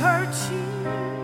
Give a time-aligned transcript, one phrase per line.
[0.00, 1.19] searching for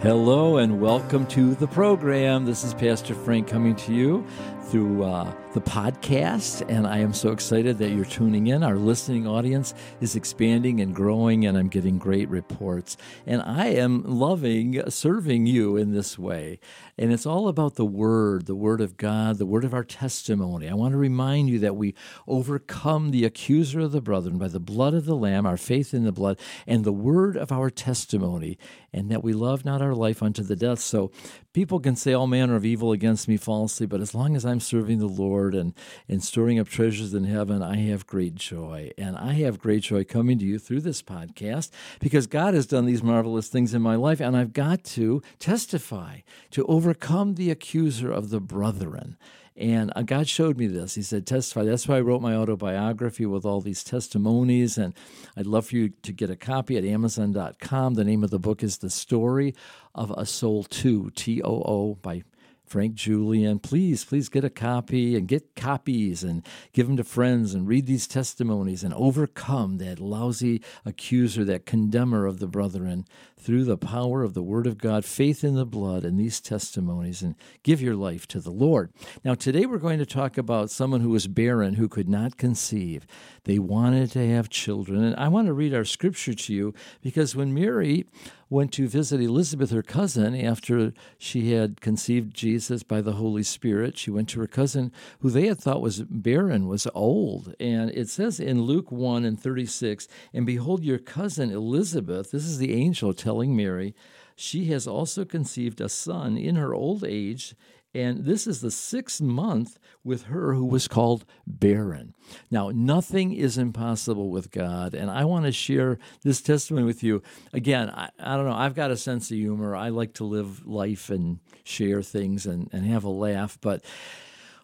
[0.00, 2.44] Hello and welcome to the program.
[2.44, 4.24] This is Pastor Frank coming to you
[4.70, 8.62] through uh, the podcast, and I am so excited that you're tuning in.
[8.62, 12.98] Our listening audience is expanding and growing, and I'm getting great reports.
[13.26, 16.60] And I am loving serving you in this way.
[16.98, 20.68] And it's all about the Word, the Word of God, the Word of our testimony.
[20.68, 21.94] I want to remind you that we
[22.26, 26.04] overcome the accuser of the brethren by the blood of the Lamb, our faith in
[26.04, 28.58] the blood, and the Word of our testimony,
[28.92, 30.80] and that we love not our life unto the death.
[30.80, 31.10] So
[31.52, 34.60] people can say all manner of evil against me falsely, but as long as I'm
[34.60, 35.74] serving the Lord and,
[36.08, 38.90] and storing up treasures in heaven, I have great joy.
[38.96, 41.70] And I have great joy coming to you through this podcast
[42.00, 46.20] because God has done these marvelous things in my life, and I've got to testify
[46.50, 49.16] to overcome the accuser of the brethren.
[49.58, 50.94] And uh, God showed me this.
[50.94, 51.64] He said, Testify.
[51.64, 54.78] That's why I wrote my autobiography with all these testimonies.
[54.78, 54.94] And
[55.36, 57.94] I'd love for you to get a copy at Amazon.com.
[57.94, 59.54] The name of the book is The Story
[59.96, 62.22] of a Soul Too, T O O, by
[62.68, 63.58] Frank Julian.
[63.58, 67.86] Please, please get a copy and get copies and give them to friends and read
[67.86, 73.06] these testimonies and overcome that lousy accuser, that condemner of the brethren
[73.38, 77.22] through the power of the Word of God, faith in the blood, and these testimonies,
[77.22, 78.92] and give your life to the Lord.
[79.24, 83.06] Now, today we're going to talk about someone who was barren, who could not conceive.
[83.44, 85.02] They wanted to have children.
[85.02, 88.06] And I want to read our scripture to you because when Mary
[88.50, 93.98] went to visit Elizabeth, her cousin, after she had conceived Jesus by the Holy Spirit,
[93.98, 94.90] she went to her cousin,
[95.20, 97.54] who they had thought was barren, was old.
[97.60, 102.58] And it says in Luke 1 and 36, And behold, your cousin Elizabeth, this is
[102.58, 103.94] the angel telling Mary,
[104.34, 107.54] she has also conceived a son in her old age,
[107.94, 112.14] and this is the sixth month with her who was called barren.
[112.50, 114.94] Now, nothing is impossible with God.
[114.94, 117.22] And I want to share this testimony with you.
[117.52, 119.74] Again, I, I, don't know, I've got a sense of humor.
[119.74, 123.58] I like to live life and share things and, and have a laugh.
[123.60, 123.82] But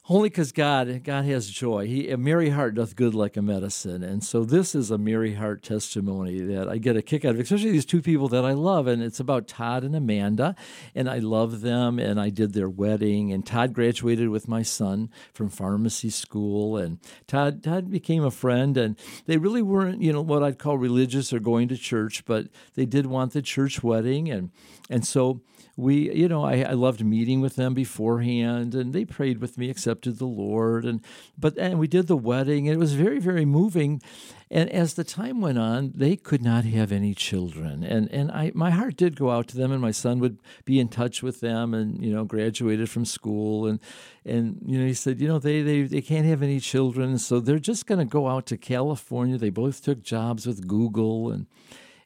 [0.06, 1.86] only because God, God has joy.
[1.86, 4.02] He, a merry heart doth good like a medicine.
[4.02, 7.40] And so this is a merry heart testimony that I get a kick out of,
[7.40, 8.86] especially these two people that I love.
[8.86, 10.56] And it's about Todd and Amanda.
[10.94, 11.98] And I love them.
[11.98, 13.32] And I did their wedding.
[13.32, 16.76] And Todd graduated with my son from pharmacy school.
[16.76, 18.76] And Todd, Todd became a friend.
[18.76, 22.48] And they really weren't, you know, what I'd call religious or going to church, but
[22.74, 24.30] they did want the church wedding.
[24.30, 24.50] And,
[24.90, 25.40] and so
[25.76, 29.70] we, you know, I, I loved meeting with them beforehand, and they prayed with me,
[29.94, 31.00] accepted the Lord, and
[31.38, 34.02] but and we did the wedding, and it was very, very moving.
[34.50, 38.52] And as the time went on, they could not have any children, and and I,
[38.54, 41.40] my heart did go out to them, and my son would be in touch with
[41.40, 43.80] them, and you know, graduated from school, and
[44.24, 47.40] and you know, he said, you know, they they they can't have any children, so
[47.40, 49.38] they're just going to go out to California.
[49.38, 51.46] They both took jobs with Google, and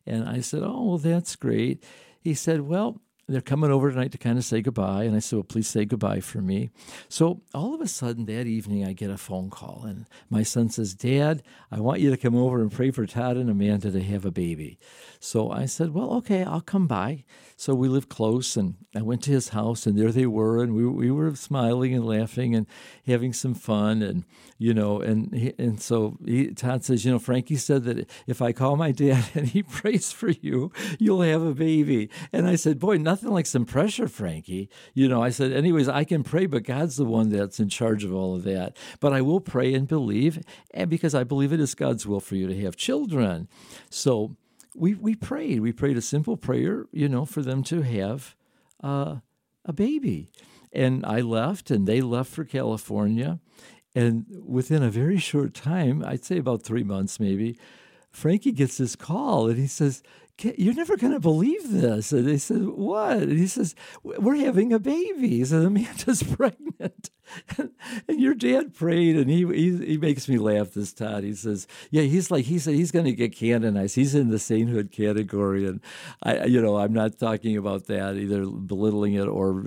[0.07, 1.85] and I said, oh, well, that's great.
[2.21, 5.05] He said, well they're coming over tonight to kind of say goodbye.
[5.05, 6.71] And I said, Well, please say goodbye for me.
[7.09, 10.71] So all of a sudden that evening, I get a phone call, and my son
[10.71, 14.03] says, Dad, I want you to come over and pray for Todd and Amanda to
[14.03, 14.79] have a baby.
[15.21, 17.25] So I said, Well, okay, I'll come by.
[17.61, 20.75] So we live close, and I went to his house, and there they were, and
[20.77, 22.69] we, we were smiling and laughing and
[23.05, 24.01] having some fun.
[24.01, 24.25] And,
[24.59, 28.53] you know, and, and so he, Todd says, You know, Frankie said that if I
[28.53, 32.11] call my dad and he prays for you, you'll have a baby.
[32.33, 34.69] And I said, Boy, nothing nothing like some pressure, Frankie.
[34.95, 38.05] You know, I said, anyways, I can pray, but God's the one that's in charge
[38.05, 38.77] of all of that.
[39.01, 40.41] But I will pray and believe,
[40.73, 43.49] and because I believe it is God's will for you to have children.
[43.91, 44.37] So
[44.75, 45.61] we we prayed.
[45.61, 48.37] We prayed a simple prayer, you know, for them to have
[48.83, 49.17] uh,
[49.65, 50.31] a baby.
[50.73, 53.41] And I left, and they left for California.
[53.95, 57.59] And within a very short time, I'd say about three months maybe,
[58.11, 60.03] Frankie gets this call and he says,
[60.41, 62.13] you're never going to believe this.
[62.13, 63.17] And they said, what?
[63.17, 63.75] And he says,
[64.05, 65.29] we're having a baby.
[65.29, 67.11] He said, Amanda's pregnant.
[68.09, 71.25] and your dad prayed, and he, he, he makes me laugh this Todd.
[71.25, 73.97] He says, yeah, he's like, he said he's going to get canonized.
[73.97, 75.67] He's in the sainthood category.
[75.67, 75.81] And
[76.23, 79.65] I, you know, I'm not talking about that, either belittling it or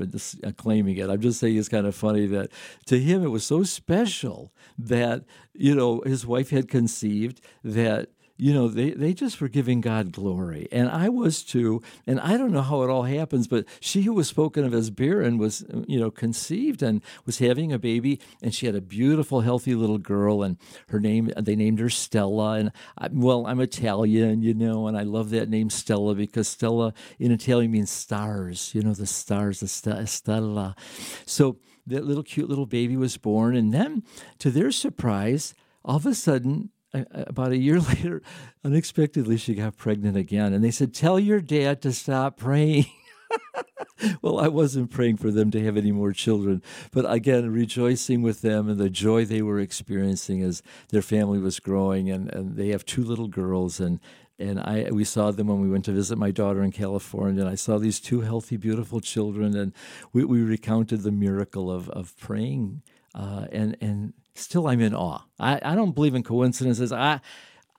[0.57, 1.09] claiming it.
[1.09, 2.49] I'm just saying it's kind of funny that
[2.85, 8.09] to him it was so special that, you know, his wife had conceived that
[8.41, 10.67] you know, they, they just were giving God glory.
[10.71, 11.83] And I was too.
[12.07, 14.89] And I don't know how it all happens, but she who was spoken of as
[14.89, 18.19] barren was, you know, conceived and was having a baby.
[18.41, 20.41] And she had a beautiful, healthy little girl.
[20.41, 20.57] And
[20.87, 22.53] her name, they named her Stella.
[22.53, 26.95] And I, well, I'm Italian, you know, and I love that name Stella because Stella
[27.19, 30.75] in Italian means stars, you know, the stars, the st- Stella.
[31.27, 33.55] So, that little cute little baby was born.
[33.55, 34.01] And then,
[34.39, 35.53] to their surprise,
[35.85, 38.21] all of a sudden, about a year later,
[38.63, 40.53] unexpectedly, she got pregnant again.
[40.53, 42.85] And they said, Tell your dad to stop praying.
[44.21, 46.61] well, I wasn't praying for them to have any more children,
[46.91, 51.59] but again, rejoicing with them and the joy they were experiencing as their family was
[51.59, 52.09] growing.
[52.09, 53.99] And, and they have two little girls, and
[54.39, 57.49] and I we saw them when we went to visit my daughter in California, and
[57.49, 59.73] I saw these two healthy, beautiful children, and
[60.13, 62.81] we, we recounted the miracle of of praying,
[63.13, 65.23] uh, and and still I'm in awe.
[65.39, 66.91] I, I don't believe in coincidences.
[66.91, 67.21] I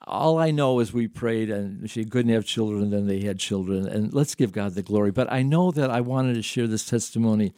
[0.05, 3.87] all I know is we prayed and she couldn't have children, then they had children,
[3.87, 5.11] and let's give God the glory.
[5.11, 7.53] But I know that I wanted to share this testimony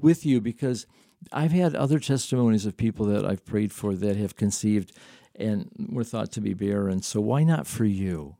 [0.00, 0.86] with you because
[1.32, 4.92] I've had other testimonies of people that I've prayed for that have conceived
[5.36, 7.02] and were thought to be barren.
[7.02, 8.36] So why not for you?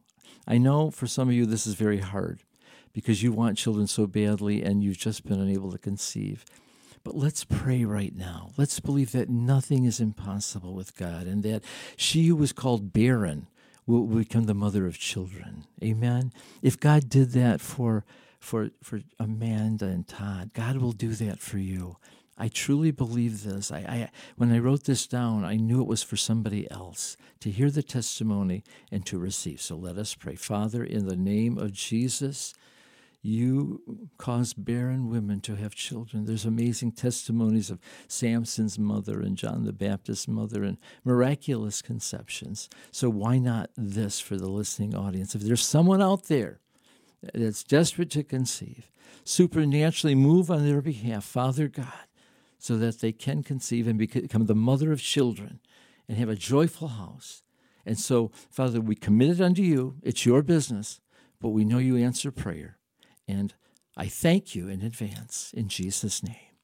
[0.47, 2.43] I know for some of you this is very hard
[2.93, 6.45] because you want children so badly and you've just been unable to conceive.
[7.05, 8.51] But let's pray right now.
[8.57, 11.63] Let's believe that nothing is impossible with God and that
[11.97, 13.47] she who was called barren
[13.87, 15.65] will become the mother of children.
[15.83, 16.33] Amen.
[16.63, 18.05] If God did that for
[18.41, 21.99] for for Amanda and Todd, God will do that for you.
[22.37, 23.71] I truly believe this.
[23.71, 27.51] I, I, when I wrote this down, I knew it was for somebody else to
[27.51, 29.61] hear the testimony and to receive.
[29.61, 30.35] So let us pray.
[30.35, 32.53] Father, in the name of Jesus,
[33.25, 33.81] you
[34.19, 36.27] cause barren women to have children.
[36.27, 42.69] There's amazing testimonies of Samson's mother and John the Baptist's mother and miraculous conceptions.
[42.91, 45.35] So why not this for the listening audience?
[45.35, 46.61] If there's someone out there
[47.33, 48.91] that's desperate to conceive,
[49.25, 51.87] supernaturally move on their behalf, Father God,
[52.59, 55.61] so that they can conceive and become the mother of children
[56.07, 57.43] and have a joyful house.
[57.87, 59.97] And so, Father, we commit it unto you.
[60.03, 61.01] It's your business,
[61.41, 62.77] but we know you answer prayer.
[63.27, 63.55] And
[63.97, 66.55] I thank you in advance in Jesus' name.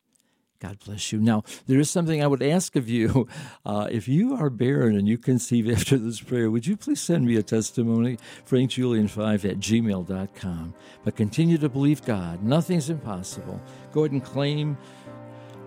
[0.61, 1.19] God bless you.
[1.19, 3.29] Now, there is something I would ask of you.
[3.67, 7.27] Uh, if you are barren and you conceive after this prayer, would you please send
[7.27, 8.19] me a testimony?
[8.49, 10.75] FrankJulian5 at gmail.com.
[11.05, 12.43] But continue to believe God.
[12.43, 13.61] Nothing's impossible.
[13.93, 14.77] Go ahead and claim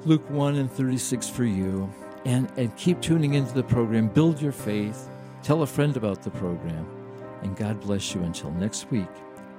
[0.05, 1.91] Luke 1 and 36 for you.
[2.25, 4.07] And, and keep tuning into the program.
[4.07, 5.07] Build your faith.
[5.43, 6.85] Tell a friend about the program.
[7.43, 9.09] And God bless you until next week.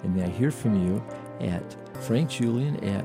[0.03, 1.03] And may I hear from you
[1.41, 3.05] at frankjulian at,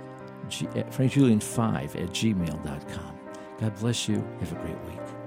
[0.49, 3.19] G, at frankjulian5 at gmail.com.
[3.59, 4.23] God bless you.
[4.39, 5.18] Have a great week.